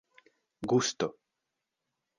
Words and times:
gusto 0.69 1.07